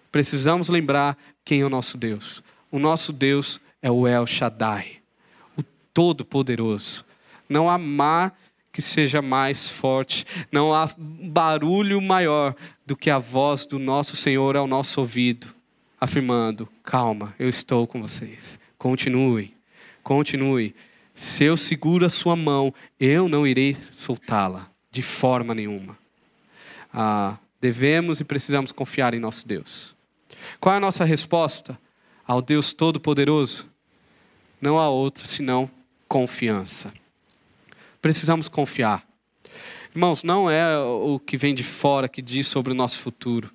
[0.10, 2.42] Precisamos lembrar quem é o nosso Deus.
[2.72, 5.00] O nosso Deus é o El Shaddai,
[5.58, 7.04] o Todo-Poderoso.
[7.50, 8.34] Não há mar
[8.72, 14.56] que seja mais forte, não há barulho maior do que a voz do nosso Senhor
[14.56, 15.57] ao nosso ouvido
[16.00, 18.60] afirmando: calma, eu estou com vocês.
[18.78, 19.54] Continue,
[20.04, 20.76] continue.
[21.14, 25.98] Se eu seguro a sua mão, eu não irei soltá-la de forma nenhuma.
[26.94, 29.96] Ah, devemos e precisamos confiar em nosso Deus.
[30.60, 31.80] Qual é a nossa resposta
[32.26, 33.68] ao Deus Todo-Poderoso?
[34.62, 35.70] Não há outro senão
[36.08, 36.94] confiança.
[38.02, 39.06] Precisamos confiar.
[39.94, 43.52] Irmãos, não é o que vem de fora que diz sobre o nosso futuro.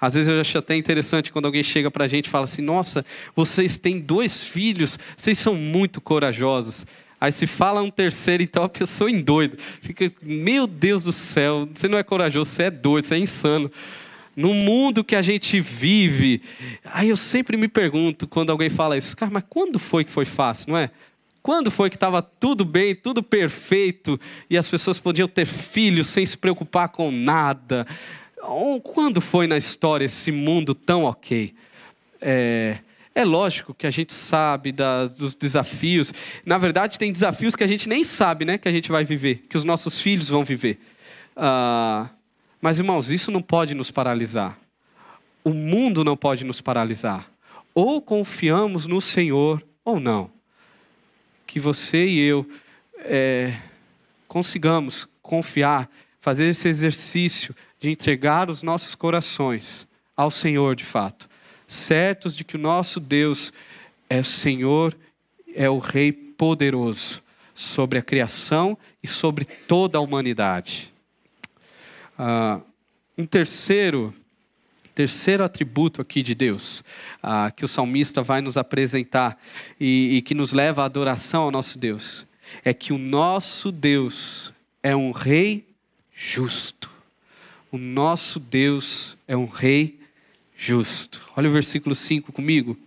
[0.00, 2.62] Às vezes eu acho até interessante quando alguém chega para a gente e fala assim:
[2.62, 3.04] Nossa,
[3.34, 6.86] vocês têm dois filhos, vocês são muito corajosos.
[7.20, 9.56] Aí se fala um terceiro, então a pessoa endoida.
[9.58, 13.70] Fica, meu Deus do céu, você não é corajoso, você é doido, você é insano.
[14.36, 16.42] No mundo que a gente vive,
[16.84, 20.26] aí eu sempre me pergunto quando alguém fala isso, cara, mas quando foi que foi
[20.26, 20.90] fácil, não é?
[21.42, 26.26] Quando foi que estava tudo bem, tudo perfeito e as pessoas podiam ter filhos sem
[26.26, 27.86] se preocupar com nada?
[28.82, 31.54] Quando foi na história esse mundo tão ok?
[32.20, 32.78] É,
[33.14, 34.72] é lógico que a gente sabe
[35.16, 36.12] dos desafios.
[36.44, 39.46] Na verdade, tem desafios que a gente nem sabe né, que a gente vai viver,
[39.48, 40.78] que os nossos filhos vão viver.
[41.34, 42.10] Ah,
[42.60, 44.58] mas, irmãos, isso não pode nos paralisar.
[45.42, 47.30] O mundo não pode nos paralisar.
[47.74, 50.30] Ou confiamos no Senhor, ou não.
[51.46, 52.46] Que você e eu
[52.98, 53.56] é,
[54.28, 55.88] consigamos confiar,
[56.20, 57.54] fazer esse exercício
[57.86, 61.28] de entregar os nossos corações ao Senhor de fato,
[61.68, 63.52] certos de que o nosso Deus
[64.10, 64.96] é o Senhor,
[65.54, 67.22] é o Rei poderoso
[67.54, 70.92] sobre a criação e sobre toda a humanidade.
[72.18, 72.60] Ah,
[73.16, 74.12] um terceiro,
[74.92, 76.82] terceiro atributo aqui de Deus,
[77.22, 79.40] ah, que o salmista vai nos apresentar
[79.78, 82.26] e, e que nos leva à adoração ao nosso Deus,
[82.64, 85.64] é que o nosso Deus é um Rei
[86.12, 86.95] justo.
[87.70, 90.00] O nosso Deus é um rei
[90.56, 91.20] justo.
[91.36, 92.78] Olha o versículo 5 comigo.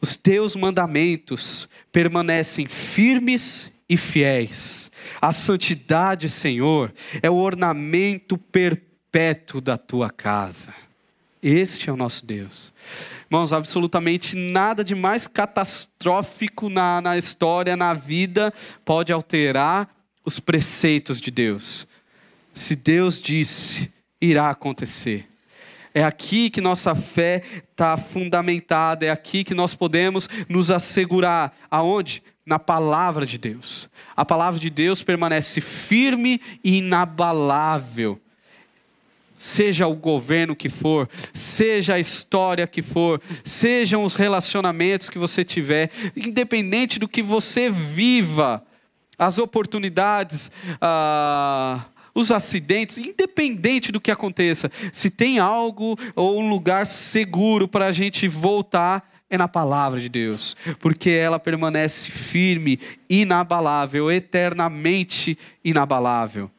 [0.00, 4.90] Os teus mandamentos permanecem firmes e fiéis.
[5.20, 10.74] A santidade, Senhor, é o ornamento perpétuo da tua casa.
[11.42, 12.72] Este é o nosso Deus.
[13.30, 18.52] Irmãos, absolutamente nada de mais catastrófico na, na história, na vida,
[18.84, 19.88] pode alterar
[20.24, 21.86] os preceitos de Deus.
[22.56, 25.28] Se Deus disse, irá acontecer.
[25.92, 31.54] É aqui que nossa fé está fundamentada, é aqui que nós podemos nos assegurar.
[31.70, 32.22] Aonde?
[32.46, 33.90] Na palavra de Deus.
[34.16, 38.18] A palavra de Deus permanece firme e inabalável.
[39.34, 45.44] Seja o governo que for, seja a história que for, sejam os relacionamentos que você
[45.44, 48.64] tiver, independente do que você viva,
[49.18, 51.84] as oportunidades, ah,
[52.16, 57.92] os acidentes, independente do que aconteça, se tem algo ou um lugar seguro para a
[57.92, 66.50] gente voltar, é na palavra de Deus, porque ela permanece firme, inabalável, eternamente inabalável.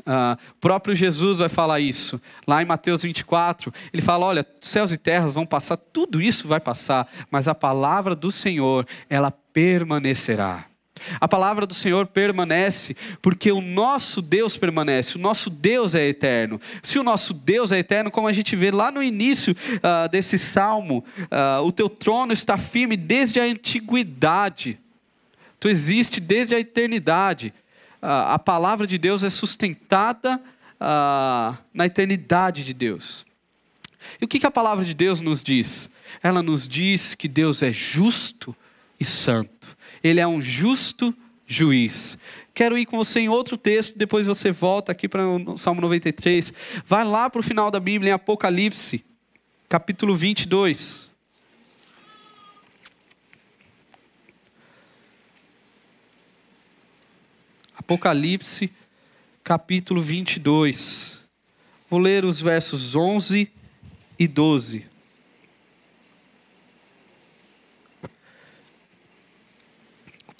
[0.00, 3.72] Uh, próprio Jesus vai falar isso, lá em Mateus 24.
[3.92, 8.16] Ele fala: Olha, céus e terras vão passar, tudo isso vai passar, mas a palavra
[8.16, 10.69] do Senhor, ela permanecerá.
[11.20, 16.60] A palavra do Senhor permanece porque o nosso Deus permanece, o nosso Deus é eterno.
[16.82, 20.38] Se o nosso Deus é eterno, como a gente vê lá no início uh, desse
[20.38, 24.78] salmo, uh, o teu trono está firme desde a antiguidade,
[25.58, 27.52] tu existe desde a eternidade.
[28.02, 30.40] Uh, a palavra de Deus é sustentada
[31.74, 33.26] na eternidade de Deus.
[34.18, 35.90] E o que, que a palavra de Deus nos diz?
[36.22, 38.56] Ela nos diz que Deus é justo
[38.98, 39.59] e santo.
[40.02, 41.14] Ele é um justo
[41.46, 42.18] juiz.
[42.54, 46.52] Quero ir com você em outro texto, depois você volta aqui para o Salmo 93.
[46.84, 49.04] Vai lá para o final da Bíblia, em Apocalipse,
[49.68, 51.10] capítulo 22.
[57.76, 58.70] Apocalipse,
[59.42, 61.18] capítulo 22.
[61.88, 63.50] Vou ler os versos 11
[64.16, 64.89] e 12.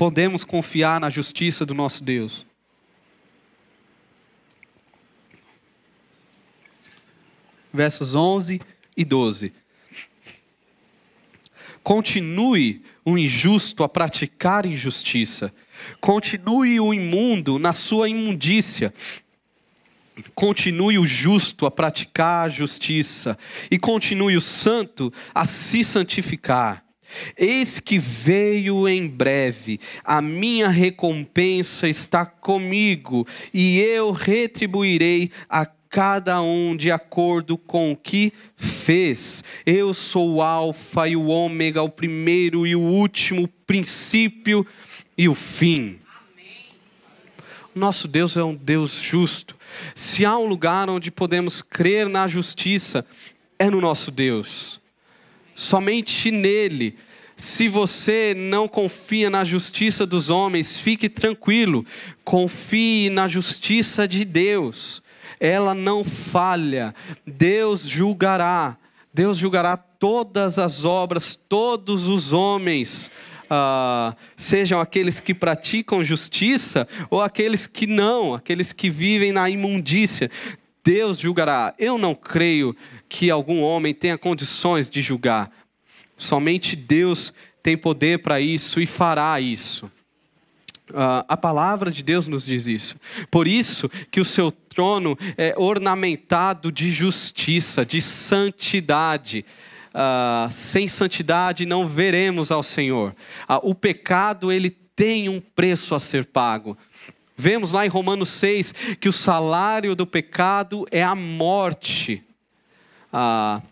[0.00, 2.46] Podemos confiar na justiça do nosso Deus.
[7.70, 8.62] Versos 11
[8.96, 9.52] e 12.
[11.82, 15.52] Continue o injusto a praticar injustiça.
[16.00, 18.94] Continue o imundo na sua imundícia.
[20.34, 23.38] Continue o justo a praticar justiça.
[23.70, 26.89] E continue o santo a se santificar.
[27.36, 36.40] Eis que veio em breve, a minha recompensa está comigo, e eu retribuirei a cada
[36.40, 39.42] um de acordo com o que fez.
[39.66, 44.64] Eu sou o Alfa e o Ômega, o primeiro e o último, o princípio
[45.18, 45.98] e o fim.
[47.74, 49.56] Nosso Deus é um Deus justo.
[49.94, 53.04] Se há um lugar onde podemos crer na justiça,
[53.58, 54.79] é no nosso Deus
[55.60, 56.96] somente nele.
[57.36, 61.84] Se você não confia na justiça dos homens, fique tranquilo,
[62.24, 65.02] confie na justiça de Deus.
[65.38, 66.94] Ela não falha,
[67.26, 68.76] Deus julgará,
[69.12, 73.10] Deus julgará todas as obras, todos os homens.
[73.50, 80.30] Uh, sejam aqueles que praticam justiça ou aqueles que não, aqueles que vivem na imundícia.
[80.84, 81.74] Deus julgará.
[81.78, 82.74] Eu não creio
[83.08, 85.50] que algum homem tenha condições de julgar.
[86.16, 89.90] Somente Deus tem poder para isso e fará isso.
[90.90, 92.96] Uh, a palavra de Deus nos diz isso.
[93.30, 99.44] Por isso que o seu trono é ornamentado de justiça, de santidade.
[99.90, 103.14] Uh, sem santidade não veremos ao Senhor.
[103.48, 106.76] Uh, o pecado ele tem um preço a ser pago.
[107.40, 112.22] Vemos lá em Romanos 6 que o salário do pecado é a morte.
[113.10, 113.62] Ah,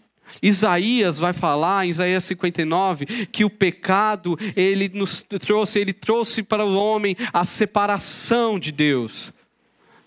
[0.42, 6.64] Isaías vai falar, em Isaías 59, que o pecado ele nos trouxe, ele trouxe para
[6.64, 9.33] o homem a separação de Deus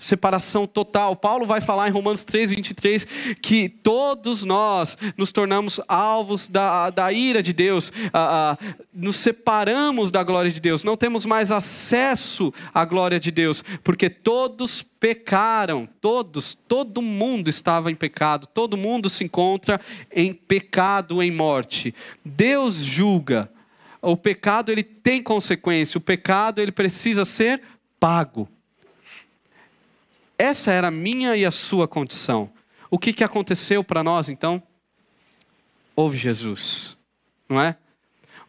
[0.01, 1.15] separação total.
[1.15, 3.05] Paulo vai falar em Romanos 3, 23
[3.41, 10.09] que todos nós nos tornamos alvos da, da ira de Deus, ah, ah, nos separamos
[10.09, 15.87] da glória de Deus, não temos mais acesso à glória de Deus, porque todos pecaram,
[16.01, 19.79] todos, todo mundo estava em pecado, todo mundo se encontra
[20.11, 21.93] em pecado, em morte.
[22.25, 23.49] Deus julga.
[24.01, 27.61] O pecado ele tem consequência, o pecado ele precisa ser
[27.99, 28.49] pago
[30.41, 32.49] Essa era a minha e a sua condição.
[32.89, 34.61] O que, que aconteceu para nós então?
[35.95, 36.97] Houve Jesus,
[37.47, 37.75] não é?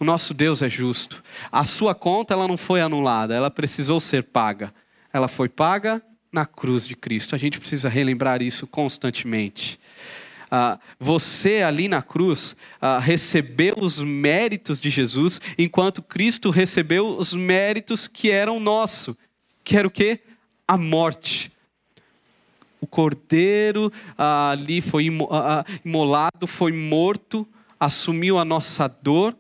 [0.01, 1.23] O nosso Deus é justo.
[1.53, 4.73] A sua conta ela não foi anulada, ela precisou ser paga.
[5.13, 6.01] Ela foi paga
[6.33, 7.35] na cruz de Cristo.
[7.35, 9.79] A gente precisa relembrar isso constantemente.
[10.51, 17.35] Ah, você ali na cruz ah, recebeu os méritos de Jesus, enquanto Cristo recebeu os
[17.35, 19.15] méritos que eram nosso,
[19.63, 20.21] que era o quê?
[20.67, 21.52] A morte.
[22.83, 25.07] O cordeiro ah, ali foi
[25.85, 27.47] imolado, foi morto,
[27.79, 29.37] assumiu a nossa dor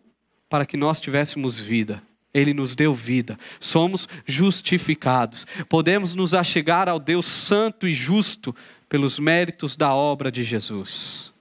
[0.49, 2.01] para que nós tivéssemos vida.
[2.33, 8.55] Ele nos deu vida, somos justificados, podemos nos achegar ao Deus Santo e Justo
[8.89, 11.35] pelos méritos da obra de Jesus.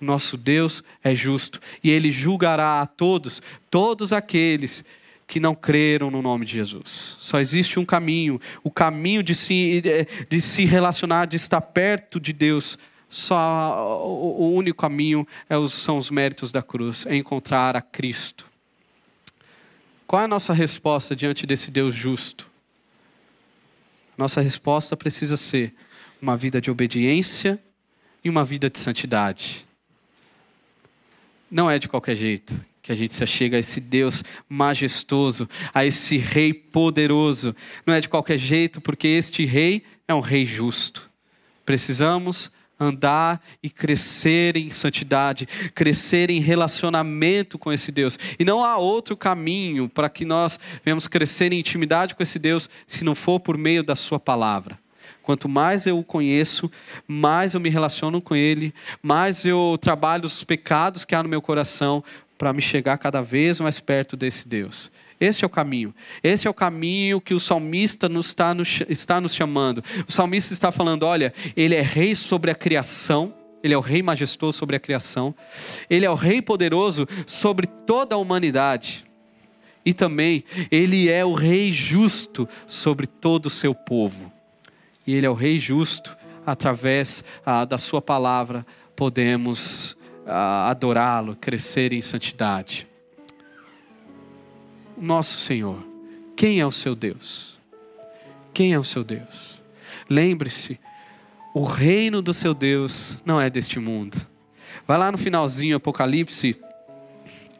[0.00, 5.05] Nosso Deus é justo e Ele julgará a todos, todos aqueles que
[5.40, 7.16] não creram no nome de Jesus.
[7.20, 9.82] Só existe um caminho, o caminho de se,
[10.28, 16.10] de se relacionar, de estar perto de Deus só o único caminho é são os
[16.10, 18.46] méritos da cruz, é encontrar a Cristo.
[20.06, 22.50] Qual é a nossa resposta diante desse Deus justo?
[24.16, 25.74] Nossa resposta precisa ser
[26.20, 27.62] uma vida de obediência
[28.24, 29.66] e uma vida de santidade.
[31.50, 35.84] Não é de qualquer jeito que a gente se chega a esse Deus majestoso, a
[35.84, 37.52] esse Rei poderoso.
[37.84, 41.10] Não é de qualquer jeito, porque este Rei é um Rei justo.
[41.64, 48.20] Precisamos andar e crescer em santidade, crescer em relacionamento com esse Deus.
[48.38, 52.70] E não há outro caminho para que nós venhamos crescer em intimidade com esse Deus
[52.86, 54.78] se não for por meio da Sua palavra.
[55.22, 56.70] Quanto mais eu o conheço,
[57.08, 58.72] mais eu me relaciono com Ele,
[59.02, 62.04] mais eu trabalho os pecados que há no meu coração
[62.38, 64.90] para me chegar cada vez mais perto desse Deus.
[65.18, 65.94] Esse é o caminho.
[66.22, 69.82] Esse é o caminho que o salmista nos está, nos, está nos chamando.
[70.06, 73.32] O salmista está falando: olha, ele é rei sobre a criação,
[73.62, 75.34] ele é o rei majestoso sobre a criação,
[75.88, 79.04] ele é o rei poderoso sobre toda a humanidade.
[79.84, 84.32] E também, ele é o rei justo sobre todo o seu povo.
[85.06, 88.66] E ele é o rei justo, através ah, da sua palavra,
[88.96, 92.86] podemos adorá-lo, crescer em santidade
[94.96, 95.84] nosso Senhor.
[96.34, 97.58] Quem é o seu Deus?
[98.52, 99.62] Quem é o seu Deus?
[100.08, 100.78] Lembre-se,
[101.54, 104.16] o reino do seu Deus não é deste mundo.
[104.86, 106.56] Vai lá no finalzinho, Apocalipse.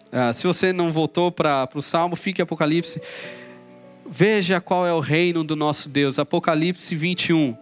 [0.07, 3.01] Uh, se você não voltou para o Salmo, fique Apocalipse.
[4.09, 6.19] Veja qual é o reino do nosso Deus.
[6.19, 7.57] Apocalipse 21.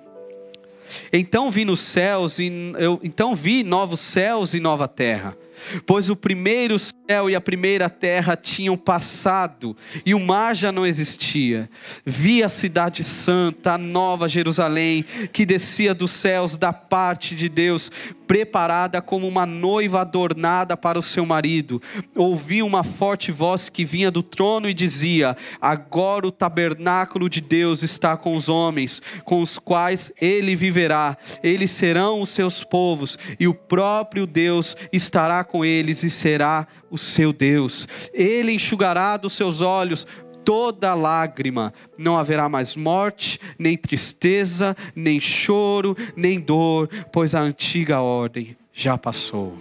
[1.13, 5.37] Então vi nos céus e eu, então vi novos céus e nova terra
[5.87, 10.87] pois o primeiro céu e a primeira terra tinham passado e o mar já não
[10.87, 11.69] existia.
[12.05, 17.91] Vi a cidade santa, a nova Jerusalém, que descia dos céus da parte de Deus,
[18.27, 21.81] preparada como uma noiva adornada para o seu marido.
[22.17, 27.83] Ouvi uma forte voz que vinha do trono e dizia: Agora o tabernáculo de Deus
[27.83, 31.17] está com os homens, com os quais ele viverá.
[31.43, 36.99] Eles serão os seus povos, e o próprio Deus estará com eles e será o
[36.99, 37.89] seu Deus.
[38.13, 40.07] Ele enxugará dos seus olhos
[40.45, 48.01] toda lágrima, não haverá mais morte, nem tristeza, nem choro, nem dor, pois a antiga
[48.01, 49.57] ordem já passou.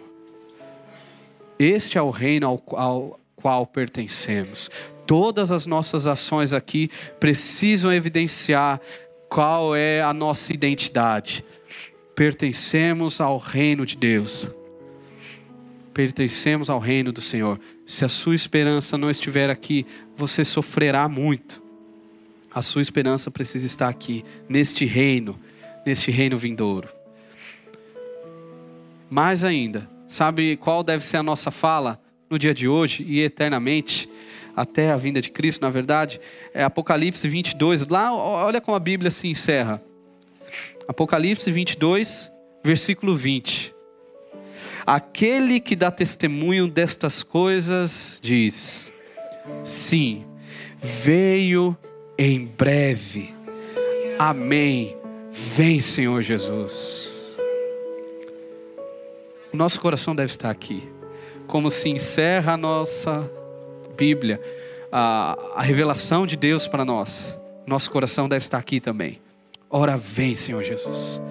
[1.57, 4.69] Este é o reino ao, ao qual pertencemos.
[5.05, 8.79] Todas as nossas ações aqui precisam evidenciar
[9.29, 11.43] qual é a nossa identidade.
[12.15, 14.49] Pertencemos ao reino de Deus.
[15.93, 17.59] Pertencemos ao reino do Senhor.
[17.85, 19.85] Se a sua esperança não estiver aqui,
[20.15, 21.61] você sofrerá muito.
[22.53, 25.39] A sua esperança precisa estar aqui, neste reino,
[25.85, 26.87] neste reino vindouro.
[29.09, 34.09] Mais ainda, sabe qual deve ser a nossa fala no dia de hoje e eternamente,
[34.55, 36.19] até a vinda de Cristo, na verdade?
[36.53, 37.87] É Apocalipse 22.
[37.87, 39.81] Lá, olha como a Bíblia se encerra.
[40.87, 42.31] Apocalipse 22,
[42.63, 43.72] versículo 20.
[44.85, 48.93] Aquele que dá testemunho destas coisas diz:
[49.63, 50.25] Sim,
[50.81, 51.77] veio
[52.17, 53.33] em breve.
[54.19, 54.97] Amém.
[55.31, 57.37] Vem, Senhor Jesus.
[59.51, 60.89] O nosso coração deve estar aqui.
[61.47, 63.29] Como se encerra a nossa
[63.95, 64.41] Bíblia,
[64.91, 67.37] a, a revelação de Deus para nós.
[67.65, 69.21] Nosso coração deve estar aqui também.
[69.69, 71.21] Ora, vem, Senhor Jesus.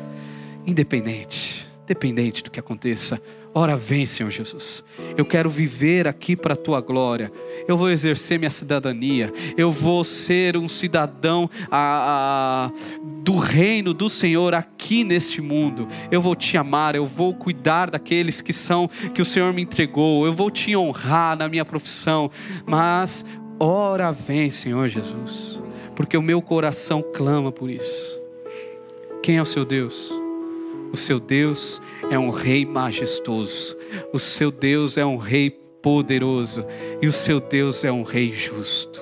[0.66, 3.20] Independente, independente do que aconteça
[3.55, 4.82] Ora, vem, Senhor Jesus.
[5.14, 7.30] Eu quero viver aqui para a tua glória.
[7.68, 9.30] Eu vou exercer minha cidadania.
[9.59, 15.86] Eu vou ser um cidadão a, a, do reino do Senhor aqui neste mundo.
[16.11, 16.94] Eu vou te amar.
[16.94, 20.24] Eu vou cuidar daqueles que são que o Senhor me entregou.
[20.24, 22.30] Eu vou te honrar na minha profissão.
[22.64, 23.26] Mas,
[23.61, 25.61] ora, vem, Senhor Jesus.
[25.94, 28.18] Porque o meu coração clama por isso.
[29.22, 30.11] Quem é o seu Deus?
[30.90, 31.82] O seu Deus
[32.12, 33.74] é um rei majestoso,
[34.12, 36.62] o seu Deus é um rei poderoso
[37.00, 39.00] e o seu Deus é um rei justo.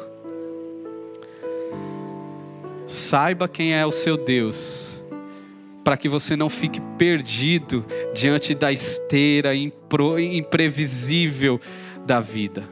[2.86, 4.92] Saiba quem é o seu Deus,
[5.82, 7.84] para que você não fique perdido
[8.14, 11.60] diante da esteira imprevisível
[12.06, 12.62] da vida.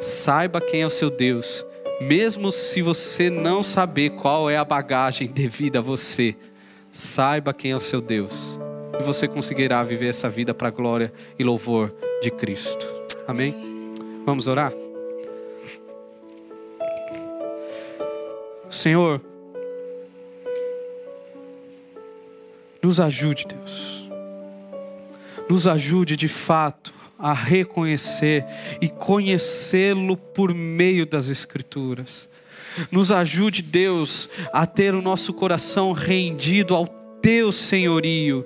[0.00, 1.62] Saiba quem é o seu Deus,
[2.00, 6.34] mesmo se você não saber qual é a bagagem devida a você,
[6.90, 8.58] saiba quem é o seu Deus
[9.00, 11.92] e você conseguirá viver essa vida para a glória e louvor
[12.22, 12.86] de Cristo.
[13.26, 13.54] Amém?
[14.24, 14.72] Vamos orar?
[18.70, 19.20] Senhor,
[22.82, 24.10] nos ajude, Deus.
[25.48, 28.44] Nos ajude de fato a reconhecer
[28.80, 32.28] e conhecê-lo por meio das Escrituras.
[32.90, 36.86] Nos ajude, Deus, a ter o nosso coração rendido ao
[37.22, 38.44] Teu senhorio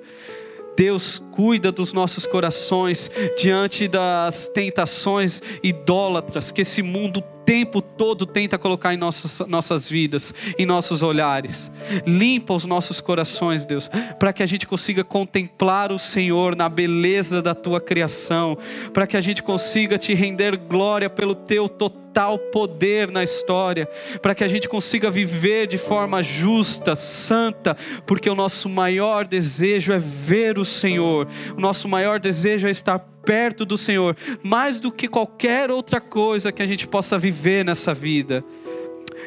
[0.79, 8.25] Deus cuida dos nossos corações diante das tentações idólatras que esse mundo o tempo todo
[8.25, 11.69] tenta colocar em nossas, nossas vidas, em nossos olhares.
[12.05, 17.41] Limpa os nossos corações, Deus, para que a gente consiga contemplar o Senhor na beleza
[17.41, 18.57] da tua criação,
[18.93, 23.87] para que a gente consiga te render glória pelo teu total total poder na história,
[24.21, 29.93] para que a gente consiga viver de forma justa, santa, porque o nosso maior desejo
[29.93, 34.91] é ver o Senhor, o nosso maior desejo é estar perto do Senhor, mais do
[34.91, 38.43] que qualquer outra coisa que a gente possa viver nessa vida.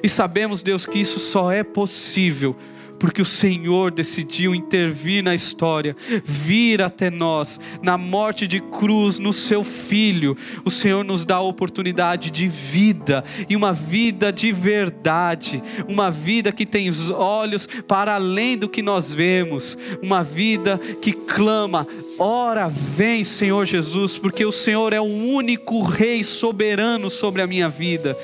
[0.02, 2.56] E sabemos, Deus, que isso só é possível
[3.02, 9.32] porque o Senhor decidiu intervir na história, vir até nós, na morte de cruz, no
[9.32, 10.36] seu Filho.
[10.64, 16.52] O Senhor nos dá a oportunidade de vida, e uma vida de verdade, uma vida
[16.52, 21.84] que tem os olhos para além do que nós vemos, uma vida que clama:
[22.20, 27.68] Ora, vem, Senhor Jesus, porque o Senhor é o único Rei soberano sobre a minha
[27.68, 28.16] vida.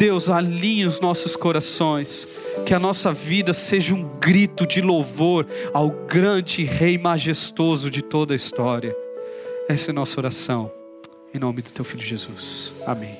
[0.00, 2.26] Deus, alinhe os nossos corações,
[2.64, 8.32] que a nossa vida seja um grito de louvor ao grande Rei majestoso de toda
[8.32, 8.96] a história.
[9.68, 10.72] Essa é a nossa oração,
[11.34, 12.82] em nome do Teu Filho Jesus.
[12.86, 13.19] Amém.